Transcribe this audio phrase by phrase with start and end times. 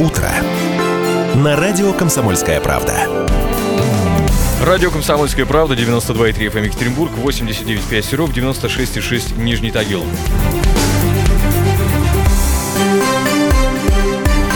[0.00, 0.30] утро»
[1.34, 3.08] на радио «Комсомольская правда».
[4.62, 10.04] Радио «Комсомольская правда», 92,3 FM Екатеринбург, 89,5 Серов, 96,6 Нижний Тагил.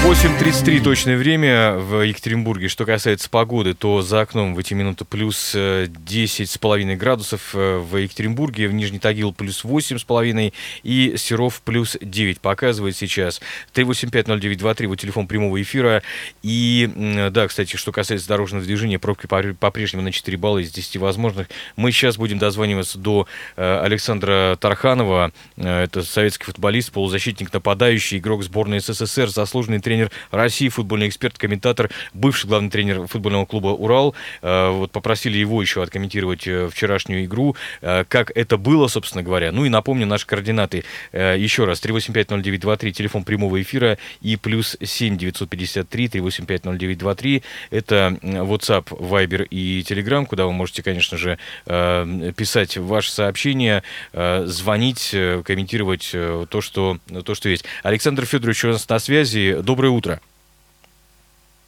[0.02, 2.68] 8.33 точное время в Екатеринбурге.
[2.68, 8.72] Что касается погоды, то за окном в эти минуты плюс 10,5 градусов в Екатеринбурге, в
[8.72, 13.42] Нижний Тагил плюс 8,5 и Серов плюс 9 показывает сейчас.
[13.74, 16.02] 3850923, вот телефон прямого эфира.
[16.42, 16.90] И,
[17.30, 21.48] да, кстати, что касается дорожного движения, пробки по-прежнему на 4 балла из 10 возможных.
[21.76, 25.30] Мы сейчас будем дозваниваться до Александра Тарханова.
[25.56, 32.46] Это советский футболист, полузащитник, нападающий, игрок сборной СССР, заслуженный тренер России, футбольный эксперт, комментатор, бывший
[32.46, 34.14] главный тренер футбольного клуба «Урал».
[34.40, 39.50] Э, вот попросили его еще откомментировать э, вчерашнюю игру, э, как это было, собственно говоря.
[39.50, 40.84] Ну и напомню наши координаты.
[41.12, 47.42] Еще раз, 3850923, телефон прямого эфира и плюс 7 953 3850923.
[47.70, 53.82] Это WhatsApp, Viber и Telegram, куда вы можете, конечно же, писать ваши сообщения,
[54.12, 55.10] звонить,
[55.44, 57.64] комментировать то, что, то, что есть.
[57.82, 59.58] Александр Федорович у нас на связи.
[59.62, 60.20] Добрый доброе утро.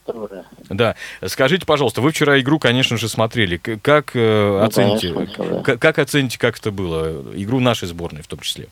[0.07, 0.45] Доброе.
[0.69, 0.97] Да.
[1.27, 3.57] Скажите, пожалуйста, вы вчера игру, конечно же, смотрели.
[3.57, 5.63] Как э, ну, оцените, конечно, да.
[5.63, 7.23] как, как оцените, как это было?
[7.35, 8.69] Игру нашей сборной в том числе.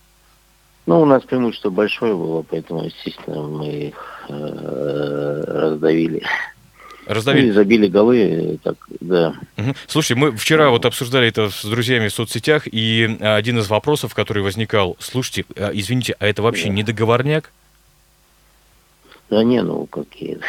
[0.86, 6.22] Ну, у нас преимущество большое было, поэтому, естественно, мы их э, раздавили.
[7.06, 7.48] Раздавили.
[7.48, 9.34] Ну, забили голы, так, да.
[9.56, 9.74] Угу.
[9.86, 14.42] Слушай, мы вчера вот обсуждали это с друзьями в соцсетях, и один из вопросов, который
[14.42, 16.74] возникал, слушайте, а, извините, а это вообще да.
[16.74, 17.52] не договорняк?
[19.31, 20.41] Да не, ну какие.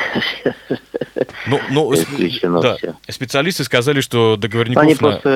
[1.47, 2.75] Ну, ну Исключено да.
[2.75, 2.95] все.
[3.07, 4.83] Специалисты сказали, что договорников...
[4.83, 4.97] Они на...
[4.97, 5.29] просто,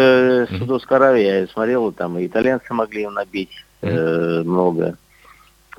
[0.49, 0.57] mm-hmm.
[0.57, 3.51] Судовская Аравия, я смотрел, там и итальянцы могли им набить
[3.81, 3.89] mm-hmm.
[3.89, 4.97] э, много,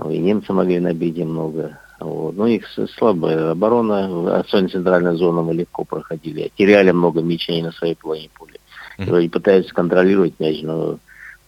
[0.09, 1.79] и немцы могли набить им много.
[1.99, 2.37] Вот.
[2.37, 6.53] Ну, их слабая оборона, особенно центральная зона, мы легко проходили.
[6.57, 8.59] Теряли много мячей на своей половине поля.
[8.99, 9.25] Mm-hmm.
[9.25, 10.99] И пытаются контролировать мяч, но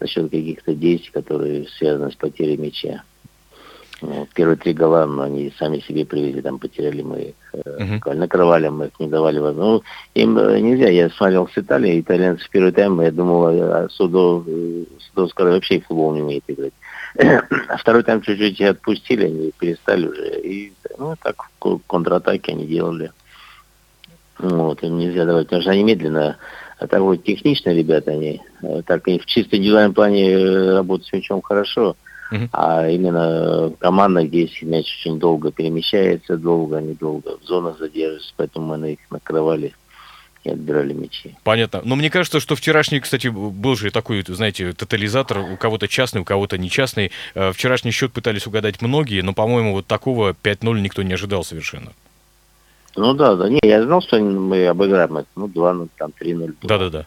[0.01, 3.03] за счет каких-то действий, которые связаны с потерей мяча.
[4.01, 8.15] Вот, первые три гола, но они сами себе привезли, там потеряли мы их, uh-huh.
[8.15, 9.87] накрывали мы их, не давали возможности.
[10.15, 13.89] Ну, им э, нельзя, я смотрел с Италией, итальянцы в первый тайм, я думал, а
[13.91, 14.45] Судо,
[15.01, 16.73] Судо скоро вообще в футбол не умеет играть.
[17.69, 23.11] А второй тайм чуть-чуть отпустили, они перестали уже, и ну, так в контратаке они делали.
[24.39, 26.37] Вот, им нельзя давать, потому что они медленно
[26.79, 31.09] а так вот техничные ребята они, э, так и в чисто индивидуальном плане э, работают
[31.09, 31.97] с мячом хорошо,
[32.31, 32.49] Uh-huh.
[32.53, 38.77] А именно команда, где мяч очень долго перемещается, долго, недолго в зонах задерживается, поэтому мы
[38.77, 39.73] на их накрывали
[40.45, 41.35] и отбирали мячи.
[41.43, 41.81] Понятно.
[41.85, 46.25] Но мне кажется, что вчерашний, кстати, был же такой, знаете, тотализатор, у кого-то частный, у
[46.25, 47.13] кого-то не частный.
[47.35, 51.93] Э, вчерашний счет пытались угадать многие, но, по-моему, вот такого 5-0 никто не ожидал совершенно.
[52.97, 53.49] Ну да, да.
[53.49, 55.29] Не, я знал, что мы обыграем это.
[55.37, 56.55] Ну, 2-0, там 3-0.
[56.63, 57.05] Да-да-да.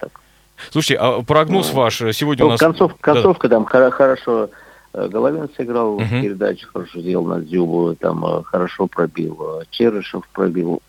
[0.70, 2.60] Слушайте, а прогноз ну, ваш сегодня ну, у нас...
[2.60, 3.56] Концов, концовка да.
[3.56, 4.50] там хорошо
[4.94, 6.22] Головин сыграл uh-huh.
[6.22, 10.82] передачу, хорошо сделал на Дзюбу, там э, хорошо пробил, э, Черышев пробил,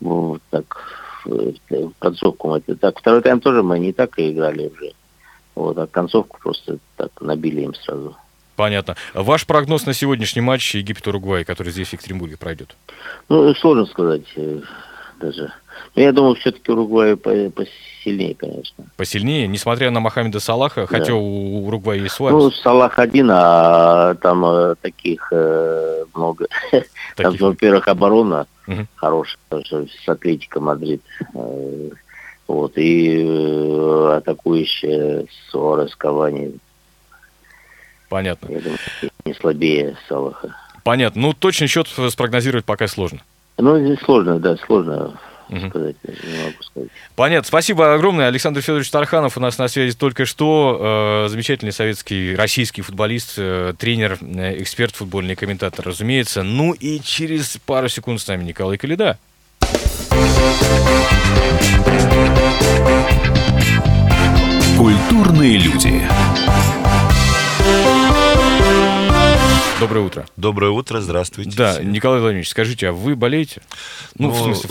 [0.00, 0.76] вот так,
[1.24, 2.54] в концовку.
[2.54, 4.92] Это, так, второй тайм тоже мы не так и играли уже.
[5.54, 8.16] Вот, а концовку просто так набили им сразу.
[8.56, 8.96] Понятно.
[9.14, 12.76] Ваш прогноз на сегодняшний матч Египет-Уругвай, который здесь в Екатеринбурге пройдет?
[13.28, 14.22] Ну, сложно сказать
[15.18, 15.52] даже.
[15.94, 18.84] Но я думаю, все-таки Уругвай посильнее, конечно.
[18.96, 20.86] Посильнее, несмотря на Мохаммеда Салаха, да.
[20.86, 22.36] хотя у Уругвая есть Суарес.
[22.36, 26.46] Ну, Салах один, а там э, таких э, много.
[26.70, 26.86] Таких...
[27.16, 28.86] Там, во-первых, оборона угу.
[28.96, 31.02] хорошая, потому с Атлетико Мадрид.
[31.34, 31.90] Э,
[32.46, 36.52] вот, и э, атакующая Суарес Кавани.
[38.08, 38.52] Понятно.
[38.52, 38.78] Я думаю,
[39.24, 40.54] не слабее Салаха.
[40.84, 41.22] Понятно.
[41.22, 43.20] Ну, точный счет спрогнозировать пока сложно.
[43.58, 45.14] Ну, здесь сложно, да, сложно
[45.48, 45.68] угу.
[45.68, 46.88] сказать, не могу сказать.
[47.16, 47.46] Понятно.
[47.46, 48.28] Спасибо огромное.
[48.28, 51.24] Александр Федорович Тарханов у нас на связи только что.
[51.26, 56.42] Э, замечательный советский, российский футболист, э, тренер, э, эксперт, футбольный комментатор, разумеется.
[56.42, 59.18] Ну и через пару секунд с нами Николай Коляда.
[64.76, 66.02] Культурные люди.
[69.80, 70.26] Доброе утро.
[70.36, 71.56] Доброе утро, здравствуйте.
[71.56, 73.60] Да, Николай Владимирович, скажите, а вы болеете?
[74.16, 74.70] Ну, ну в смысле,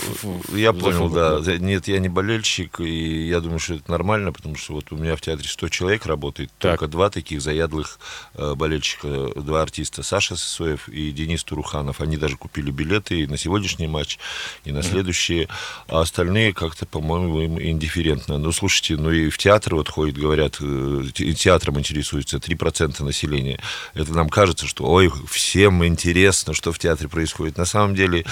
[0.54, 1.40] я понял, да.
[1.58, 5.14] Нет, я не болельщик, и я думаю, что это нормально, потому что вот у меня
[5.14, 6.80] в театре 100 человек работает, так.
[6.80, 7.98] только два таких заядлых
[8.34, 12.00] э, болельщика, два артиста, Саша Сысоев и Денис Туруханов.
[12.00, 14.18] Они даже купили билеты и на сегодняшний матч,
[14.64, 15.48] и на следующие,
[15.86, 18.38] а остальные как-то, по-моему, им индифферентно.
[18.38, 23.60] Ну, слушайте, ну и в театр вот ходят, говорят, э, театром интересуется 3% населения.
[23.92, 27.58] Это нам кажется, что, ой, всем интересно, что в театре происходит.
[27.58, 28.24] На самом деле,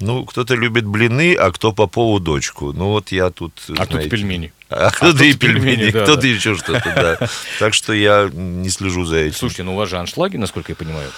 [0.00, 2.72] ну, кто-то любит блины, а кто по поводу дочку.
[2.72, 4.52] Ну, вот я тут, А знаете, тут пельмени.
[4.70, 7.28] А кто-то и пельмени, кто-то еще что-то.
[7.58, 9.36] Так что я не слежу за этим.
[9.36, 11.10] Слушайте, ну у вас же аншлаги, насколько я понимаю.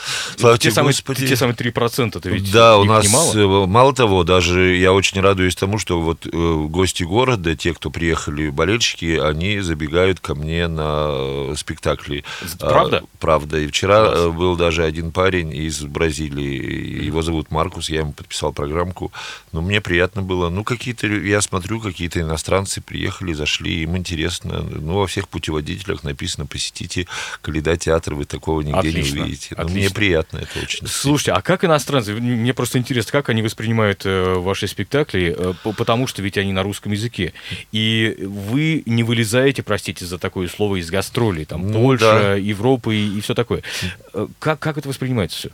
[0.59, 3.07] Те, самые, те самые 3% это ведь Да, у нас.
[3.35, 7.91] Э, мало того, даже я очень радуюсь тому, что вот э, гости города, те, кто
[7.91, 12.25] приехали, болельщики, они забегают ко мне на э, спектакли.
[12.59, 13.03] Правда?
[13.05, 13.59] А, правда.
[13.59, 19.13] И вчера был даже один парень из Бразилии, его зовут Маркус, я ему подписал программку.
[19.53, 24.63] Но мне приятно было, ну какие-то, я смотрю, какие-то иностранцы приехали, зашли, им интересно.
[24.63, 27.09] Ну, во всех путеводителях написано, посетите
[27.41, 29.55] Каледа театр, вы такого нигде отлично, не увидите.
[29.59, 30.87] Но мне приятно это очень.
[30.87, 36.07] Слушайте, а как иностранцы, мне просто интересно, как они воспринимают э, ваши спектакли, э, потому
[36.07, 37.33] что ведь они на русском языке.
[37.73, 42.35] И вы не вылезаете, простите за такое слово, из гастролей, там, ну, Польша, да.
[42.35, 43.63] Европа и, и все такое.
[44.15, 45.51] Э, как, как это воспринимается все?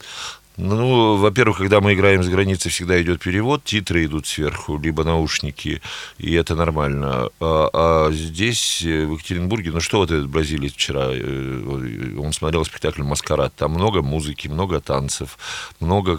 [0.58, 5.80] Ну, во-первых, когда мы играем за границей, всегда идет перевод, титры идут сверху, либо наушники,
[6.18, 7.30] и это нормально.
[7.38, 12.64] А, а здесь, э, в Екатеринбурге, ну что вот этот бразилец вчера, э, он смотрел
[12.64, 15.38] спектакль «Маскарад», там много музыки, много танцев,
[15.78, 16.18] много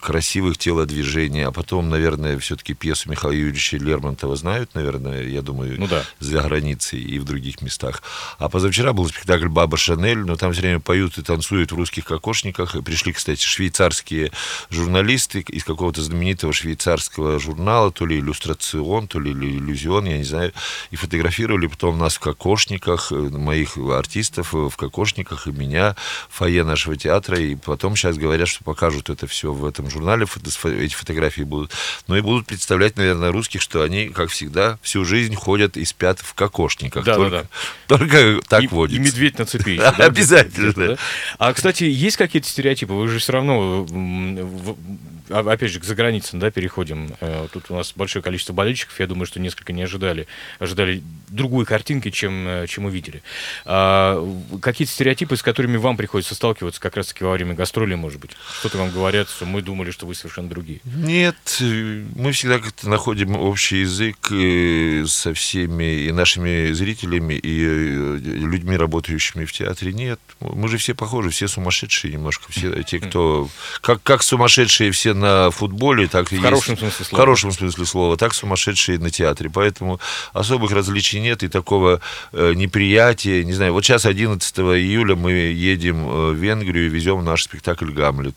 [0.00, 5.88] красивых телодвижений, а потом, наверное, все-таки пьесу Михаила Юрьевича Лермонтова знают, наверное, я думаю, ну,
[5.88, 6.04] да.
[6.20, 8.04] за границей и в других местах.
[8.38, 12.04] А позавчера был спектакль «Баба Шанель», но там все время поют и танцуют в русских
[12.04, 14.30] кокошниках, и пришли, кстати, швейцарцы швейцарские
[14.70, 20.52] журналисты из какого-то знаменитого швейцарского журнала, то ли иллюстрацион, то ли иллюзион, я не знаю,
[20.90, 25.96] и фотографировали потом нас в кокошниках, э, моих артистов э, в кокошниках, и меня
[26.28, 30.26] в фойе нашего театра, и потом сейчас говорят, что покажут это все в этом журнале,
[30.64, 31.72] эти фотографии будут,
[32.08, 36.20] но и будут представлять, наверное, русских, что они, как всегда, всю жизнь ходят и спят
[36.20, 37.04] в кокошниках.
[37.04, 37.96] Да, только, да, да.
[37.96, 39.02] только так и, водится.
[39.02, 39.78] И медведь на цепи.
[39.98, 40.98] Обязательно.
[41.38, 42.92] А, кстати, есть какие-то стереотипы?
[42.92, 47.14] Вы же все равно а, опять же, к заграницам, да, переходим.
[47.20, 50.26] Э, тут у нас большое количество болельщиков, я думаю, что несколько не ожидали.
[50.58, 53.22] Ожидали другой картинки, чем, э, чем увидели.
[53.64, 54.22] А,
[54.60, 58.32] какие-то стереотипы, с которыми вам приходится сталкиваться как раз-таки во время гастролей, может быть?
[58.60, 60.80] Что-то вам говорят, что мы думали, что вы совершенно другие.
[60.84, 68.76] Нет, мы всегда как-то находим общий язык э, со всеми и нашими зрителями, и людьми,
[68.76, 69.92] работающими в театре.
[69.92, 73.48] Нет, мы же все похожи, все сумасшедшие немножко, все те, кто
[73.80, 77.16] как, как сумасшедшие все на футболе, так в и хорошем есть, смысле слова.
[77.16, 79.48] в хорошем смысле слова, так сумасшедшие на театре.
[79.48, 80.00] Поэтому
[80.32, 82.00] особых различий нет и такого
[82.32, 83.44] э, неприятия.
[83.44, 87.92] Не знаю, вот сейчас 11 июля мы едем э, в Венгрию и везем наш спектакль
[87.92, 88.34] «Гамлет»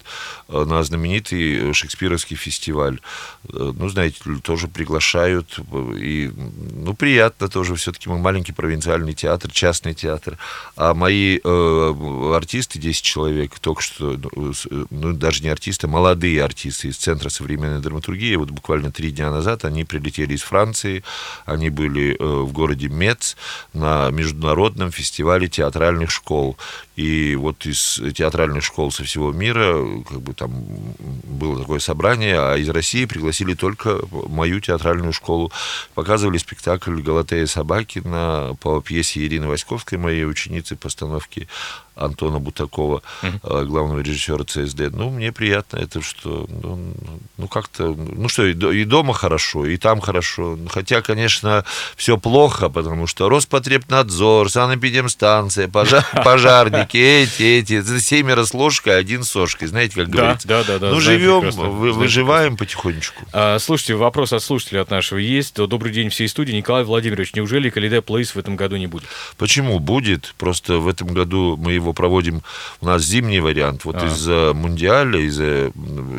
[0.47, 2.99] э, на знаменитый шекспировский фестиваль.
[3.51, 5.59] Э, ну, знаете, тоже приглашают.
[5.97, 7.75] И, ну, приятно тоже.
[7.75, 10.37] Все-таки мы маленький провинциальный театр, частный театр.
[10.75, 14.53] А мои э, артисты, 10 человек, только что ну,
[14.91, 18.35] ну, даже не артисты, молодые артисты из Центра современной драматургии.
[18.35, 21.03] Вот буквально три дня назад они прилетели из Франции,
[21.45, 23.37] они были э, в городе Мец
[23.73, 26.57] на международном фестивале театральных школ.
[26.95, 30.51] И вот из театральных школ со всего мира, как бы там
[31.23, 35.51] было такое собрание, а из России пригласили только мою театральную школу.
[35.93, 41.47] Показывали спектакль «Галатея Собакина» по пьесе Ирины Васьковской, моей ученицы постановки
[41.95, 43.65] Антона Бутакова, uh-huh.
[43.65, 44.91] главного режиссера ЦСД.
[44.91, 46.93] Ну, мне приятно это, что, ну,
[47.37, 50.57] ну как-то, ну что, и дома хорошо, и там хорошо.
[50.69, 51.63] Хотя, конечно,
[51.95, 59.33] все плохо, потому что Роспотребнадзор, санэпидемстанция, пожар, пожарники, эти, эти, семеро с ложкой, один с
[59.35, 60.47] ложкой, знаете, как да, говорится.
[60.47, 60.89] Да, да, да.
[60.91, 63.23] Ну, живем, вы, выживаем потихонечку.
[63.31, 65.55] А, слушайте, вопрос от слушателя от нашего есть.
[65.55, 66.53] Добрый день всей студии.
[66.53, 69.05] Николай Владимирович, неужели Каледа Плейс в этом году не будет?
[69.37, 69.79] Почему?
[69.79, 70.33] Будет.
[70.37, 72.41] Просто в этом году мы его его проводим,
[72.81, 74.07] у нас зимний вариант, вот а.
[74.07, 75.71] из-за Мундиаля, из-за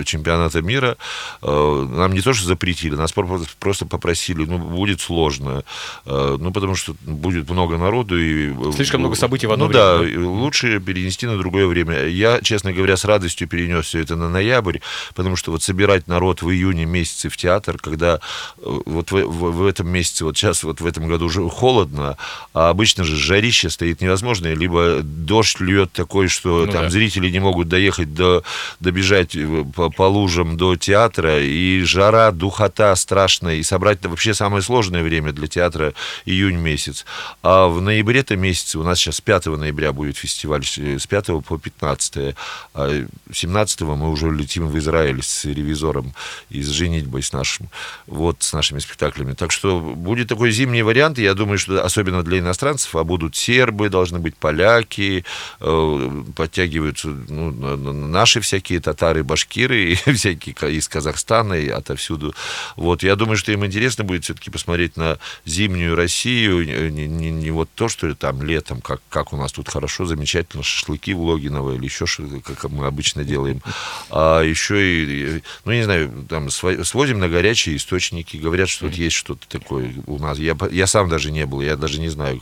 [0.04, 0.96] чемпионата мира,
[1.42, 5.64] э, нам не то, что запретили, нас просто попросили, ну, будет сложно,
[6.06, 8.18] э, ну, потому что будет много народу.
[8.18, 10.18] И, э, Слишком много событий в одно ну, время.
[10.18, 12.06] да, лучше перенести на другое время.
[12.06, 14.78] Я, честно говоря, с радостью перенес все это на ноябрь,
[15.14, 18.20] потому что вот собирать народ в июне месяце в театр, когда
[18.56, 22.16] вот в, в, в этом месяце, вот сейчас вот в этом году уже холодно,
[22.54, 26.90] а обычно же жарище стоит невозможно, либо дождь дождь льет такой, что ну, там да.
[26.90, 28.42] зрители не могут доехать до
[28.80, 34.34] добежать э, по, по лужам до театра, и жара, духота страшная, и собрать это вообще
[34.34, 35.94] самое сложное время для театра
[36.24, 37.04] июнь месяц.
[37.42, 42.34] А в ноябре-то месяце, у нас сейчас 5 ноября будет фестиваль, с 5 по 15,
[42.74, 46.14] а 17 мы уже летим в Израиль с ревизором
[46.50, 47.68] и с женитьбой с нашим,
[48.06, 49.32] вот, с нашими спектаклями.
[49.32, 53.88] Так что будет такой зимний вариант, я думаю, что особенно для иностранцев, а будут сербы,
[53.88, 55.22] должны быть поляки, э,
[55.58, 57.50] подтягиваются ну,
[57.92, 62.34] наши всякие татары, башкиры, и всякие из Казахстана, и отовсюду.
[62.76, 67.50] Вот, я думаю, что им интересно будет все-таки посмотреть на зимнюю Россию, не, не, не
[67.50, 71.74] вот то, что там летом, как, как у нас тут хорошо, замечательно, шашлыки в Логиново
[71.74, 73.62] или еще что-то, как мы обычно делаем,
[74.10, 79.16] а еще и, ну, не знаю, там свозим на горячие источники, говорят, что тут есть
[79.16, 80.38] что-то такое у нас.
[80.38, 82.40] Я, я сам даже не был, я даже не знаю.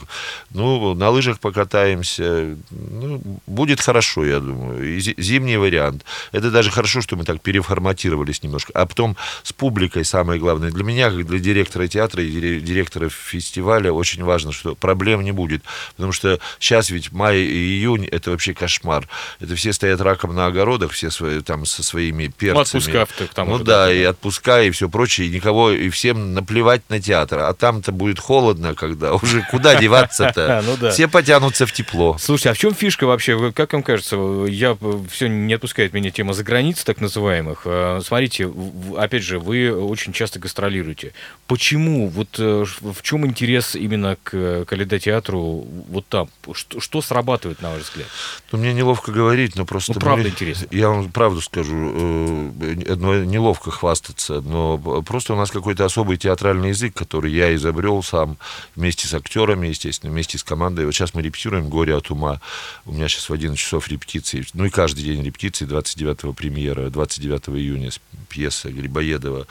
[0.50, 2.56] Ну, на лыжах покатаемся,
[2.94, 4.96] ну, будет хорошо, я думаю.
[4.96, 6.04] И зимний вариант.
[6.32, 8.72] Это даже хорошо, что мы так переформатировались немножко.
[8.74, 10.70] А потом с публикой самое главное.
[10.70, 15.62] Для меня, как для директора театра и директора фестиваля, очень важно, что проблем не будет.
[15.96, 19.08] Потому что сейчас ведь май и июнь, это вообще кошмар.
[19.40, 22.54] Это все стоят раком на огородах, все свои, там со своими перцами.
[22.54, 25.28] Ну, отпуска там Ну да, и отпуска, и все прочее.
[25.28, 27.40] И никого, и всем наплевать на театр.
[27.40, 30.62] А там-то будет холодно, когда уже куда деваться-то?
[30.64, 32.16] Ну все потянутся в тепло.
[32.18, 33.50] Слушайте, а в чем фишка вообще?
[33.52, 34.16] Как вам кажется?
[34.46, 34.76] Я
[35.10, 37.62] все не отпускает меня тема за границы, так называемых.
[37.64, 38.52] А, смотрите,
[38.98, 41.14] опять же, вы очень часто гастролируете.
[41.46, 42.10] Почему?
[42.10, 46.28] Вот э, в чем интерес именно к Калейдотеатру вот там?
[46.52, 48.06] Что, что срабатывает, на ваш взгляд?
[48.52, 49.94] Ну, мне неловко говорить, но просто...
[49.94, 50.66] Ну, правда мы, интересно.
[50.70, 51.74] Я вам правду скажу.
[51.74, 58.36] Э, неловко хвастаться, но просто у нас какой-то особый театральный язык, который я изобрел сам
[58.76, 60.84] вместе с актерами, естественно, вместе с командой.
[60.84, 62.42] Вот сейчас мы репетируем «Горе от ума».
[62.86, 64.46] У меня сейчас в 11 часов репетиции.
[64.52, 67.90] Ну и каждый день репетиции, 29-го премьера, 29 июня
[68.28, 69.46] пьеса Грибоедова.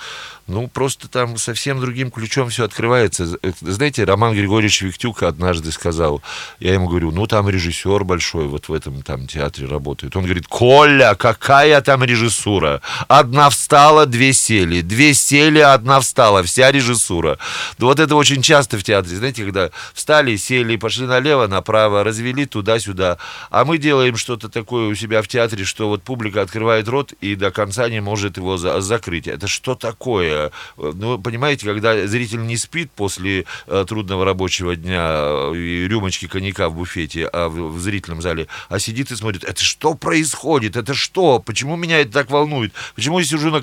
[0.46, 3.40] Ну, просто там совсем другим ключом все открывается.
[3.62, 6.22] Знаете, Роман Григорьевич Виктюк однажды сказал,
[6.60, 10.18] я ему говорю, ну, там режиссер большой вот в этом там театре работает.
[10.18, 12.82] Он говорит, Коля, какая там режиссура?
[13.08, 14.82] Одна встала, две сели.
[14.82, 16.44] Две сели, одна встала.
[16.44, 17.40] Вся режиссура.
[17.78, 19.16] Ну, вот это очень часто в театре.
[19.16, 23.03] Знаете, когда встали, сели, пошли налево, направо, развели туда-сюда.
[23.50, 27.36] А мы делаем что-то такое у себя в театре, что вот публика открывает рот и
[27.36, 29.28] до конца не может его за закрыть.
[29.28, 30.52] Это что такое?
[30.78, 36.70] Ну, понимаете, когда зритель не спит после э, трудного рабочего дня э, и рюмочки коньяка
[36.70, 40.76] в буфете, а в, в зрительном зале, а сидит и смотрит, это что происходит?
[40.76, 41.40] Это что?
[41.40, 42.74] Почему меня это так волнует?
[42.96, 43.62] Почему я сижу на,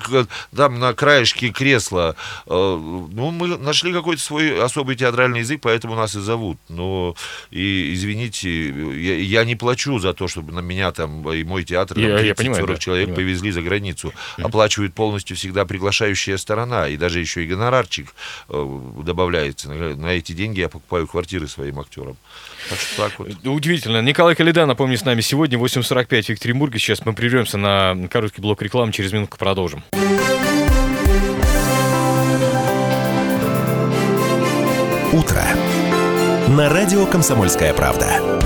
[0.54, 2.16] там, на краешке кресла?
[2.46, 6.58] Э, ну, мы нашли какой-то свой особый театральный язык, поэтому нас и зовут.
[6.68, 7.14] Но,
[7.50, 8.70] и, извините,
[9.00, 12.66] я, я не плачу за то, чтобы на меня там и мой театр, там, 30-40
[12.66, 13.14] да, человек понимаю.
[13.14, 14.08] повезли за границу.
[14.08, 14.42] Mm-hmm.
[14.42, 18.12] Оплачивают полностью всегда приглашающая сторона, и даже еще и гонорарчик
[18.48, 19.72] э, добавляется.
[19.72, 22.16] На, на эти деньги я покупаю квартиры своим актерам.
[22.68, 23.28] Так что так вот.
[23.44, 24.02] Удивительно.
[24.02, 26.78] Николай Калида, напомню, с нами сегодня 8.45 в Екатеринбурге.
[26.78, 28.92] Сейчас мы прервемся на короткий блок рекламы.
[28.92, 29.84] Через минутку продолжим.
[35.12, 35.44] Утро.
[36.48, 38.39] На радио «Комсомольская правда».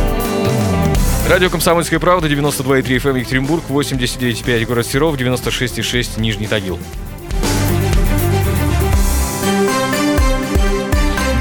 [1.29, 6.79] Радио «Комсомольская правда», 92,3 FM эм, Екатеринбург, 89,5 город Серов, 96,6 Нижний Тагил.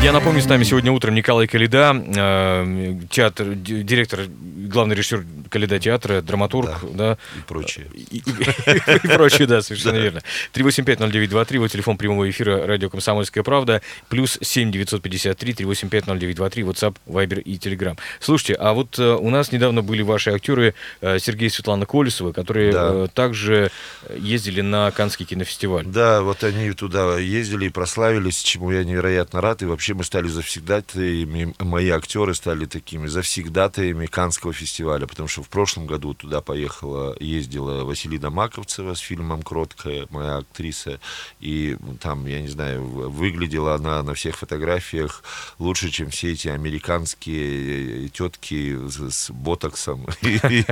[0.04, 6.22] Я напомню, с нами сегодня утром Николай Калида, э, театр, директор, главный режиссер Калида театра,
[6.22, 7.16] драматург, да.
[7.16, 7.18] да.
[7.38, 7.86] И прочее.
[7.94, 8.22] И, и,
[9.04, 10.22] и прочее, да, совершенно верно.
[10.54, 17.98] 3850923, вот телефон прямого эфира радио «Комсомольская правда», плюс 7953 3850923, WhatsApp, Viber и Telegram.
[18.20, 22.34] Слушайте, а вот э, у нас недавно были ваши актеры э, Сергей и Светлана Колесовы,
[22.34, 23.08] которые да.
[23.08, 23.72] также
[24.14, 25.86] ездили на Каннский кинофестиваль.
[25.86, 30.28] Да, вот они туда ездили и прославились, чему я невероятно рад, и вообще мы стали
[30.28, 37.16] завсегдатаями, мои актеры стали такими завсегдатаями Канского фестиваля, потому что в прошлом году туда поехала,
[37.20, 41.00] ездила Василина Маковцева с фильмом «Кроткая», моя актриса,
[41.40, 45.24] и там, я не знаю, выглядела она на всех фотографиях
[45.60, 50.66] лучше, чем все эти американские тетки с ботоксом и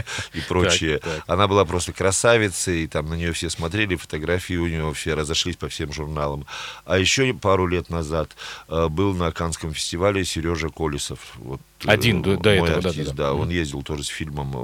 [0.47, 1.01] прочее.
[1.27, 5.55] Она была просто красавицей, и там на нее все смотрели, фотографии у нее все разошлись
[5.55, 6.45] по всем журналам.
[6.85, 8.31] А еще пару лет назад
[8.67, 11.33] э, на Канском фестивале Сережа Колесов.
[11.35, 13.33] Вот, Один э, до, этого, артист, да, да, да.
[13.33, 14.55] Он ездил тоже с фильмом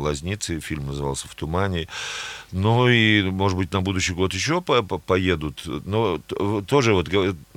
[0.00, 1.88] «Лазницы», фильм назывался «В тумане».
[2.52, 5.62] Ну и, может быть, на будущий год еще по -по поедут.
[5.84, 6.18] Но
[6.66, 7.08] тоже вот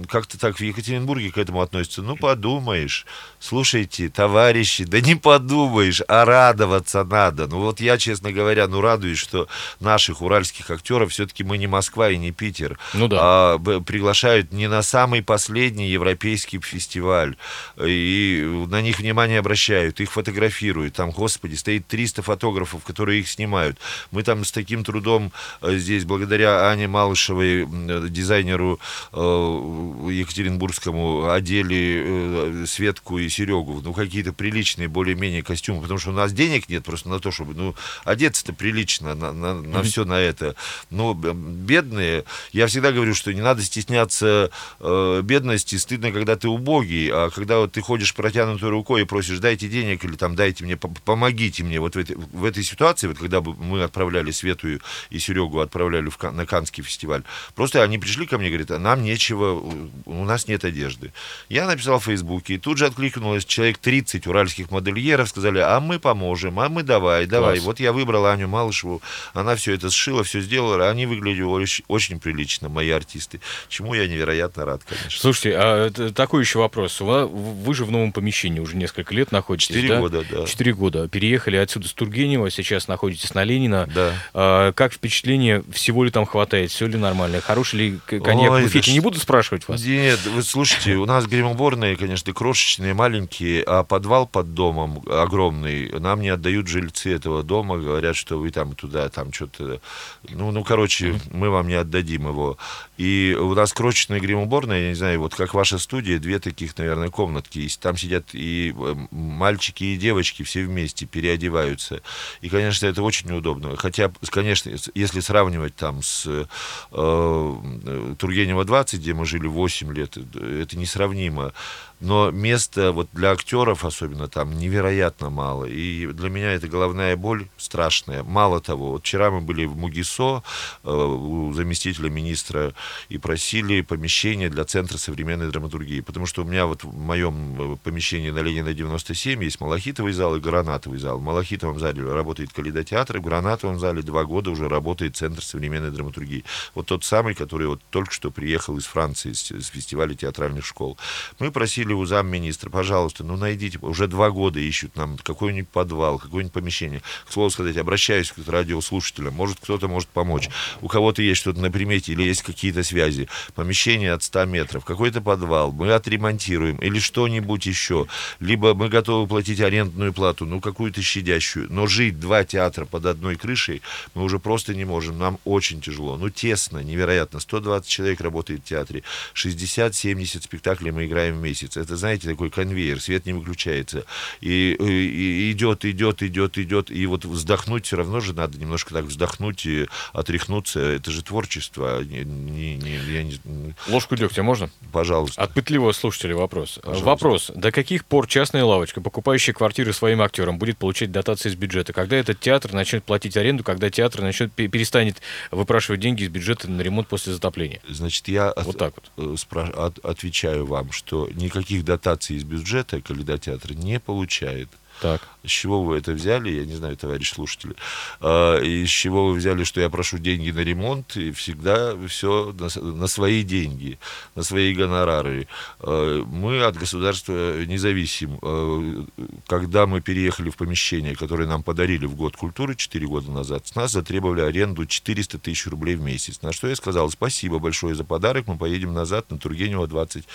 [0.07, 2.01] как-то так в Екатеринбурге к этому относятся.
[2.01, 3.05] Ну, подумаешь,
[3.39, 7.48] слушайте, товарищи, да не подумаешь, а радоваться надо.
[7.48, 9.48] Ну вот я, честно говоря, ну радуюсь, что
[9.79, 13.17] наших уральских актеров все-таки мы не Москва и не Питер, ну, да.
[13.21, 17.36] а приглашают не на самый последний европейский фестиваль.
[17.77, 20.95] И на них внимание обращают, их фотографируют.
[20.95, 23.77] Там, господи, стоит 300 фотографов, которые их снимают.
[24.11, 27.67] Мы там с таким трудом э, здесь, благодаря Ане Малышевой,
[28.09, 28.79] дизайнеру
[29.11, 33.81] екатеринбургскому, одели Светку и Серегу.
[33.81, 37.53] Ну, какие-то приличные более-менее костюмы, потому что у нас денег нет просто на то, чтобы,
[37.55, 39.83] ну, одеться-то прилично на, на, на mm-hmm.
[39.83, 40.55] все на это.
[40.89, 47.09] Но бедные, я всегда говорю, что не надо стесняться э, бедности, стыдно, когда ты убогий,
[47.11, 48.13] а когда вот ты ходишь
[48.59, 51.79] протянутой рукой и просишь, дайте денег или там дайте мне, помогите мне.
[51.79, 56.21] Вот в этой, в этой ситуации, вот когда мы отправляли Свету и Серегу отправляли в,
[56.31, 57.23] на Канский фестиваль,
[57.55, 59.61] просто они пришли ко мне и говорят, а нам нечего,
[60.05, 61.11] у нас нет одежды.
[61.49, 65.99] Я написал в Фейсбуке, и тут же откликнулось человек 30 уральских модельеров, сказали, а мы
[65.99, 67.55] поможем, а мы давай, давай.
[67.55, 67.65] Класс.
[67.65, 69.01] Вот я выбрал Аню Малышеву,
[69.33, 73.39] она все это сшила, все сделала, они выглядели очень, очень прилично, мои артисты,
[73.69, 75.19] чему я невероятно рад, конечно.
[75.19, 76.99] Слушайте, а такой еще вопрос.
[76.99, 80.00] Вы же в новом помещении уже несколько лет находитесь, Четыре да?
[80.00, 80.46] года, да.
[80.46, 81.08] Четыре года.
[81.08, 83.88] Переехали отсюда с Тургенева, сейчас находитесь на Ленина.
[83.94, 84.13] Да.
[84.34, 87.41] А, как впечатление, всего ли там хватает, все ли нормально?
[87.41, 88.91] Хороший ли коньяк Ой, в буфете?
[88.91, 89.84] Не буду спрашивать вас.
[89.84, 95.91] Нет, вы слушайте, у нас гримуборные, конечно, крошечные, маленькие, а подвал под домом огромный.
[96.00, 99.82] Нам не отдают жильцы этого дома, говорят, что вы там туда, там что-то...
[100.29, 102.58] Ну, ну, короче, мы вам не отдадим его.
[102.98, 107.10] И у нас крошечная гримуборная, я не знаю, вот как ваша студия, две таких, наверное,
[107.10, 107.60] комнатки.
[107.60, 112.01] И там сидят и э, мальчики, и девочки все вместе переодеваются.
[112.41, 113.75] И, конечно, это очень неудобно.
[113.75, 116.46] Хотя, конечно, если сравнивать там с э,
[116.91, 121.53] э Тургенева 20, где мы жили 8 лет, это несравнимо
[122.00, 125.65] но места вот для актеров особенно там невероятно мало.
[125.65, 128.24] И для меня это головная боль страшная.
[128.24, 130.44] Мало того, вот вчера мы были в Мугисо
[130.84, 132.74] э, у заместителя министра
[133.10, 137.77] и просили помещение для Центра современной драматургии, потому что у меня вот в моем э,
[137.84, 141.20] помещении на Ленина 97 есть Малахитовый зал и Гранатовый зал.
[141.20, 146.44] В Малахитовом зале работает Калейдотеатр, в Гранатовом зале два года уже работает Центр современной драматургии.
[146.75, 150.98] Вот тот самый, который вот только что приехал из Франции, с, с фестиваля театральных школ.
[151.39, 156.19] Мы просили попросили у замминистра, пожалуйста, ну найдите, уже два года ищут нам какой-нибудь подвал,
[156.19, 157.01] какое-нибудь помещение.
[157.27, 160.50] К слову сказать, обращаюсь к радиослушателям, может кто-то может помочь.
[160.81, 163.27] У кого-то есть что-то на примете или есть какие-то связи.
[163.55, 168.07] Помещение от 100 метров, какой-то подвал, мы отремонтируем или что-нибудь еще.
[168.40, 173.35] Либо мы готовы платить арендную плату, ну какую-то щадящую, но жить два театра под одной
[173.35, 173.81] крышей
[174.13, 176.18] мы уже просто не можем, нам очень тяжело.
[176.18, 177.40] Ну тесно, невероятно.
[177.40, 183.01] 120 человек работает в театре, 60-70 спектаклей мы играем в месяц это, знаете, такой конвейер,
[183.01, 184.05] свет не выключается.
[184.42, 186.92] И, и идет, идет, идет, идет.
[186.92, 190.79] И вот вздохнуть все равно же надо немножко так вздохнуть и отряхнуться.
[190.79, 191.98] Это же творчество.
[191.98, 193.39] А не, не, не, я не...
[193.87, 194.70] Ложку дегтя можно?
[194.92, 195.42] Пожалуйста.
[195.42, 196.79] От пытливого слушателя вопрос.
[196.81, 197.05] Пожалуйста.
[197.05, 197.51] Вопрос.
[197.55, 201.94] До каких пор частная лавочка, покупающая квартиры своим актерам, будет получать дотации из бюджета?
[201.94, 206.81] Когда этот театр начнет платить аренду, когда театр начнет перестанет выпрашивать деньги из бюджета на
[206.81, 207.81] ремонт после затопления?
[207.87, 209.11] Значит, я вот от, так вот.
[209.18, 214.70] Э, спра- от, отвечаю вам, что никаких никаких дотаций из бюджета Калейдотеатр не получает.
[215.01, 215.22] Так.
[215.43, 217.75] С чего вы это взяли, я не знаю, товарищ слушатели.
[218.19, 223.07] А, из чего вы взяли, что я прошу деньги на ремонт, и всегда все на,
[223.07, 223.97] свои деньги,
[224.35, 225.47] на свои гонорары.
[225.79, 228.37] А, мы от государства не зависим.
[228.41, 229.05] А,
[229.47, 233.75] когда мы переехали в помещение, которое нам подарили в год культуры 4 года назад, с
[233.75, 236.41] нас затребовали аренду 400 тысяч рублей в месяц.
[236.41, 240.25] На что я сказал, спасибо большое за подарок, мы поедем назад на Тургенева 20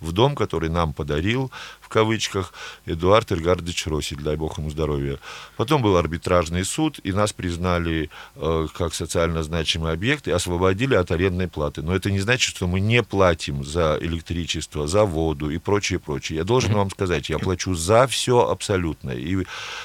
[0.00, 1.50] в дом, который нам подарил,
[1.80, 2.54] в кавычках,
[2.86, 5.18] Эдуард Иргардович Росси дай бог ему здоровья.
[5.56, 11.10] Потом был арбитражный суд, и нас признали э, как социально значимый объект и освободили от
[11.10, 11.82] арендной платы.
[11.82, 16.38] Но это не значит, что мы не платим за электричество, за воду и прочее, прочее.
[16.38, 19.10] Я должен вам сказать, я плачу за все абсолютно.
[19.10, 19.44] И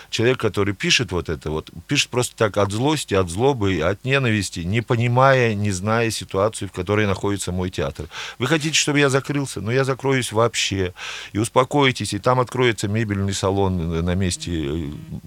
[0.09, 4.61] человек, который пишет вот это, вот пишет просто так от злости, от злобы, от ненависти,
[4.61, 8.07] не понимая, не зная ситуацию, в которой находится мой театр.
[8.37, 9.61] Вы хотите, чтобы я закрылся?
[9.61, 10.93] Но я закроюсь вообще.
[11.33, 14.51] И успокойтесь, и там откроется мебельный салон на месте,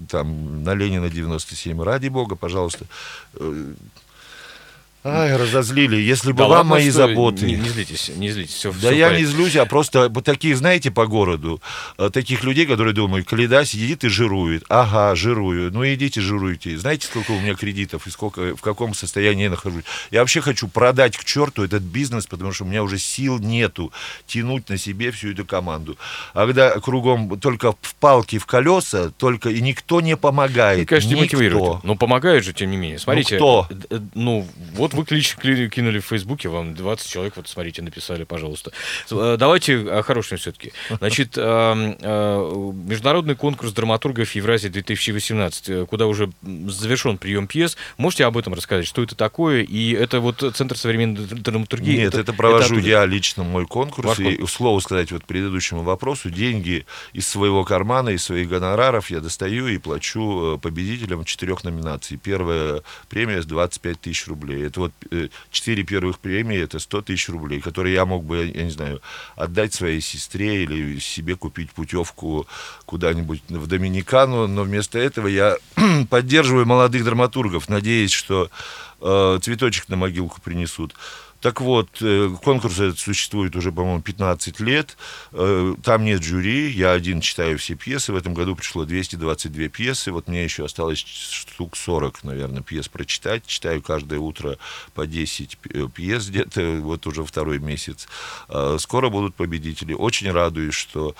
[0.09, 2.85] там, на Ленина 97, ради бога, пожалуйста,
[3.35, 3.73] э,
[5.05, 5.97] Ай, разозлили.
[5.97, 7.45] Если бы да вам мои что, заботы...
[7.45, 8.55] Не, не злитесь, не злитесь.
[8.55, 11.61] Все, да все я не злюсь, а просто вот такие, знаете, по городу,
[11.97, 14.63] э, таких людей, которые думают, Каледа сидит и жирует.
[14.69, 15.73] Ага, жирую.
[15.73, 16.77] Ну идите жируйте.
[16.77, 19.83] Знаете, сколько у меня кредитов и сколько, в каком состоянии я нахожусь?
[20.09, 23.91] Я вообще хочу продать к черту этот бизнес, потому что у меня уже сил нету
[24.25, 25.97] тянуть на себе всю эту команду.
[26.33, 30.79] А когда кругом только в палки, в колеса, только и никто не помогает.
[30.79, 31.21] Ну, конечно, никто.
[31.21, 31.83] мотивирует.
[31.83, 32.99] Но помогают же, тем не менее.
[32.99, 33.37] Смотрите.
[33.37, 33.99] Ну, кто?
[34.13, 38.71] Ну, вот вот вы клич кинули в Фейсбуке, вам 20 человек, вот смотрите, написали, пожалуйста.
[39.11, 40.71] Э, давайте о хорошем все-таки.
[40.89, 47.77] Значит, международный конкурс драматургов Евразии 2018, куда уже завершен прием пьес.
[47.97, 48.85] Можете об этом рассказать?
[48.87, 49.63] Что это такое?
[49.63, 51.97] И это вот Центр современной драматургии?
[51.97, 54.07] Нет, это, это провожу это я лично мой конкурс.
[54.07, 59.19] Ваш и, слово сказать, вот предыдущему вопросу, деньги из своего кармана, из своих гонораров я
[59.19, 62.17] достаю и плачу э, победителям четырех номинаций.
[62.17, 64.65] Первая премия с 25 тысяч рублей.
[64.65, 68.63] Это вот э, четыре первых премии, это 100 тысяч рублей, которые я мог бы, я
[68.63, 69.01] не знаю,
[69.35, 72.47] отдать своей сестре или себе купить путевку
[72.85, 75.57] куда-нибудь в Доминикану, но вместо этого я
[76.09, 78.49] поддерживаю молодых драматургов, надеясь, что
[79.01, 80.93] э, цветочек на могилку принесут.
[81.43, 84.95] Так вот, э, конкурс этот существует уже, по-моему, 15 лет.
[85.33, 88.13] Э, там нет жюри, я один читаю все пьесы.
[88.13, 90.13] В этом году пришло 222 пьесы.
[90.13, 93.45] Вот мне еще осталось штук 40, наверное, пьес прочитать.
[93.45, 94.57] Читаю каждое утро
[94.93, 98.07] по 10 э, пьес где-то, вот уже второй месяц.
[98.77, 99.93] Скоро будут победители.
[99.93, 101.13] Очень радуюсь, что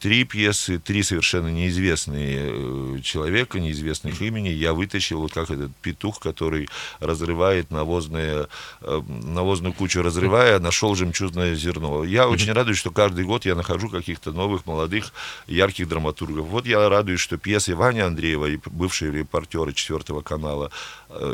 [0.00, 6.68] три пьесы, три совершенно неизвестные человека, неизвестных имени я вытащил, вот как этот петух, который
[6.98, 8.48] разрывает навозные,
[8.80, 12.04] навозные навозную кучу разрывая, нашел жемчужное зерно.
[12.04, 15.12] Я очень радуюсь, что каждый год я нахожу каких-то новых, молодых,
[15.46, 16.46] ярких драматургов.
[16.46, 20.70] Вот я радуюсь, что пьеса Вани Андреева, бывшие репортеры четвертого канала,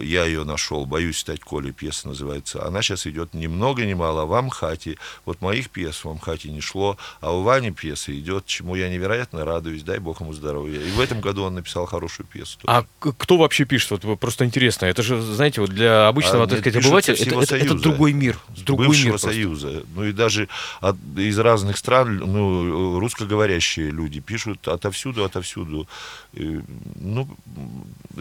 [0.02, 2.64] я ее нашел, «Боюсь стать Колей», пьеса называется.
[2.64, 4.96] Она сейчас идет ни много ни мало в Амхате.
[5.24, 9.44] Вот моих пьес в Амхате не шло, а у Вани пьеса идет, чему я невероятно
[9.44, 10.80] радуюсь, дай бог ему здоровья.
[10.80, 12.58] И в этом году он написал хорошую пьесу.
[12.60, 12.86] Тоже.
[13.00, 14.04] А кто вообще пишет?
[14.04, 14.86] Вот просто интересно.
[14.86, 18.38] Это же, знаете, вот для обычного, а, так сказать, обывателя, это, это, это другой мир,
[18.64, 19.84] другой бывшего мир Союза.
[19.94, 20.48] Ну и даже
[20.80, 25.88] от, из разных стран, ну, русскоговорящие люди пишут отовсюду, отовсюду.
[26.32, 27.28] Ну,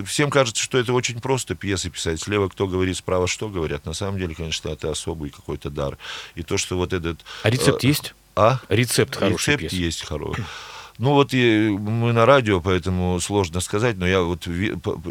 [0.05, 2.19] всем кажется, что это очень просто пьесы писать.
[2.19, 3.85] Слева кто говорит, справа что говорят.
[3.85, 5.99] На самом деле, конечно, это особый какой-то дар.
[6.33, 7.23] И то, что вот этот...
[7.43, 8.15] А рецепт э, есть?
[8.35, 8.59] А?
[8.69, 9.75] Рецепт хороший Рецепт пьесы.
[9.75, 10.43] есть хороший.
[10.97, 14.47] Ну вот и мы на радио, поэтому сложно сказать, но я вот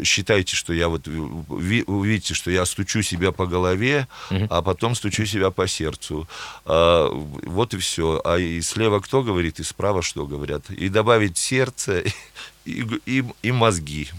[0.03, 4.47] считайте, что я вот увидите, что я стучу себя по голове, угу.
[4.49, 6.27] а потом стучу себя по сердцу.
[6.65, 8.19] А, вот и все.
[8.25, 10.69] А и слева кто говорит, и справа что говорят.
[10.71, 12.03] И добавить сердце
[12.65, 14.09] и, и, и мозги.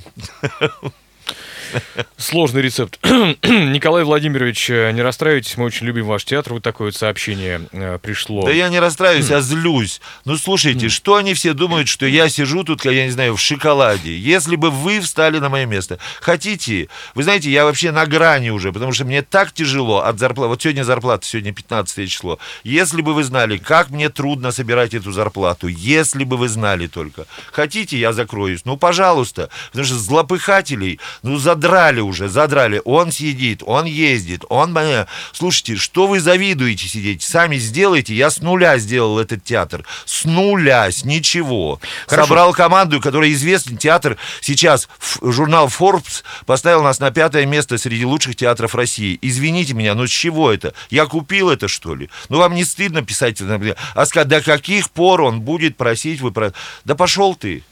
[2.16, 2.98] Сложный рецепт.
[3.04, 6.54] Николай Владимирович, э, не расстраивайтесь, мы очень любим ваш театр.
[6.54, 8.44] Вот такое вот сообщение э, пришло.
[8.44, 10.00] Да я не расстраиваюсь, а злюсь.
[10.24, 14.16] Ну, слушайте, что они все думают, что я сижу тут, я не знаю, в шоколаде?
[14.16, 15.98] Если бы вы встали на мое место.
[16.20, 16.88] Хотите?
[17.14, 20.48] Вы знаете, я вообще на грани уже, потому что мне так тяжело от зарплаты.
[20.48, 22.38] Вот сегодня зарплата, сегодня 15 число.
[22.64, 27.26] Если бы вы знали, как мне трудно собирать эту зарплату, если бы вы знали только.
[27.52, 28.64] Хотите, я закроюсь?
[28.64, 29.50] Ну, пожалуйста.
[29.70, 32.82] Потому что злопыхателей, ну, за задрали уже, задрали.
[32.84, 34.76] Он сидит, он ездит, он...
[35.32, 37.22] Слушайте, что вы завидуете сидеть?
[37.22, 38.14] Сами сделайте.
[38.14, 39.84] Я с нуля сделал этот театр.
[40.04, 41.80] С нуля, с ничего.
[42.06, 42.28] Хорошо.
[42.28, 44.18] Собрал команду, которая известный театр.
[44.42, 44.88] Сейчас
[45.22, 49.18] журнал Forbes поставил нас на пятое место среди лучших театров России.
[49.22, 50.74] Извините меня, но с чего это?
[50.90, 52.10] Я купил это, что ли?
[52.28, 56.32] Ну, вам не стыдно писать, например, а сказать, до каких пор он будет просить вы
[56.32, 56.52] про...
[56.84, 57.62] Да пошел ты.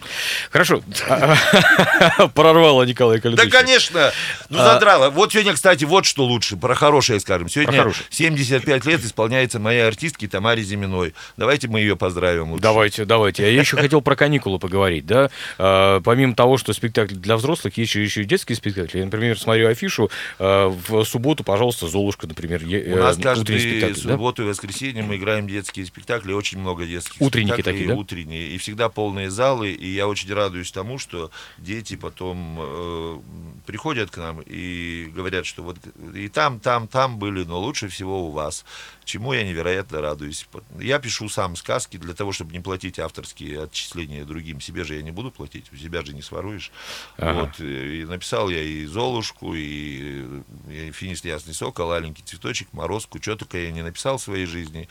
[0.50, 0.83] Хорошо.
[2.35, 3.34] Прорвало Николай Калитович.
[3.37, 4.12] Да, конечно конечно,
[4.51, 4.75] ну а...
[4.75, 5.11] задрало.
[5.11, 7.49] Вот сегодня, кстати, вот что лучше, про хорошее скажем.
[7.49, 11.14] Сегодня 75 лет исполняется моей артистке Тамаре Зиминой.
[11.37, 12.53] Давайте мы ее поздравим.
[12.53, 12.62] Лучше.
[12.62, 13.42] Давайте, давайте.
[13.42, 15.31] Я еще хотел про каникулы поговорить, да.
[15.59, 18.99] А, помимо того, что спектакль для взрослых, есть еще и детские спектакли.
[18.99, 20.11] Я, например, смотрю афишу.
[20.38, 22.62] А, в субботу, пожалуйста, Золушка, например.
[22.64, 26.33] У э, нас каждую субботу и воскресенье мы играем детские спектакли.
[26.33, 27.81] Очень много детских Утренники спектаклей.
[27.81, 27.97] такие, да?
[27.97, 28.49] Утренние.
[28.49, 29.70] И всегда полные залы.
[29.70, 33.18] И я очень радуюсь тому, что дети потом э,
[33.66, 35.78] приходят к нам и говорят, что вот
[36.14, 38.64] и там, там, там были, но лучше всего у вас
[39.04, 40.46] чему я невероятно радуюсь.
[40.78, 44.60] Я пишу сам сказки для того, чтобы не платить авторские отчисления другим.
[44.60, 46.72] Себе же я не буду платить, у себя же не своруешь.
[47.18, 47.40] Ага.
[47.40, 53.37] Вот, и написал я и Золушку, и, и Финист Ясный Сокол, Аленький Цветочек, Морозку, что
[53.37, 54.88] только я не написал в своей жизни.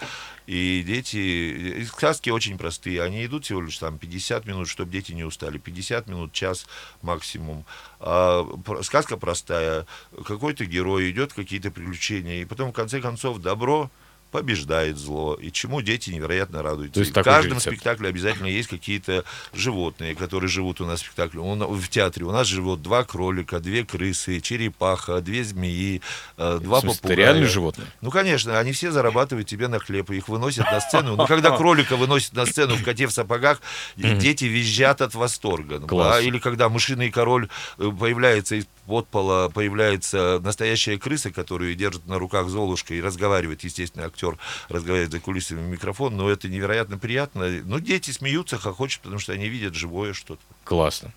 [0.47, 5.11] И дети, и сказки очень простые, они идут всего лишь там 50 минут, чтобы дети
[5.11, 6.67] не устали, 50 минут, час
[7.01, 7.65] максимум.
[8.05, 8.45] А,
[8.81, 9.85] сказка простая,
[10.25, 13.89] какой-то герой идет, какие-то приключения, и потом в конце концов добро
[14.33, 16.95] побеждает зло, и чему дети невероятно радуются.
[16.95, 21.39] То есть в каждом спектакле обязательно есть какие-то животные, которые живут у нас в спектакле.
[21.39, 26.01] В театре у нас живут два кролика, две крысы, черепаха, две змеи,
[26.37, 26.97] э, два попугая.
[27.03, 27.87] Это реальные животные?
[28.01, 31.15] Ну, конечно, они все зарабатывают тебе на хлеб, и их выносят на сцену.
[31.15, 33.61] Но когда кролика выносят на сцену в коте в сапогах,
[33.95, 35.79] дети визжат от восторга.
[35.79, 36.23] Класс.
[36.23, 42.19] Или когда мышиный король э, появляется из под пола появляется настоящая крыса, которую держит на
[42.19, 44.37] руках Золушка и разговаривает, естественно, актер
[44.69, 47.49] разговаривает за кулисами в микрофон, но это невероятно приятно.
[47.63, 50.41] Ну, дети смеются, хохочут, потому что они видят живое что-то.
[50.63, 51.13] Классно.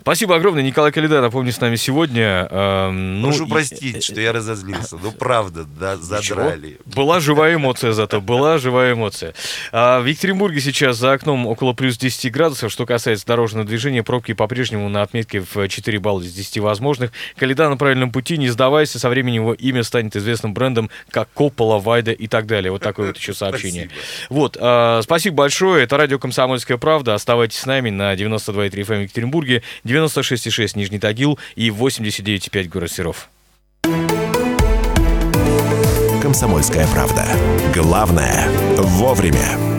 [0.00, 0.62] Спасибо огромное.
[0.62, 2.46] Николай Калида, напомню, с нами сегодня.
[2.50, 4.00] Эм, ну, Прошу простить, и...
[4.00, 4.96] что я разозлился.
[5.02, 6.66] Ну, правда, да, задрали.
[6.66, 6.94] Ничего.
[6.94, 9.34] Была живая эмоция зато, была живая эмоция.
[9.72, 12.72] А, в Екатеринбурге сейчас за окном около плюс 10 градусов.
[12.72, 17.12] Что касается дорожного движения, пробки по-прежнему на отметке в 4 балла из 10 возможных.
[17.36, 21.78] Калида на правильном пути, не сдавайся, со временем его имя станет известным брендом, как Коппола,
[21.78, 22.70] Вайда и так далее.
[22.70, 23.90] Вот такое вот еще сообщение.
[23.90, 24.34] Спасибо.
[24.34, 25.84] Вот, а, спасибо большое.
[25.84, 27.14] Это радио «Комсомольская правда».
[27.14, 29.12] Оставайтесь с нами на 92,3 FM в
[29.44, 33.28] Екатеринбурге, 96,6 Нижний Тагил и 89,5 город Серов.
[36.22, 37.26] «Комсомольская правда».
[37.74, 39.73] Главное– вовремя.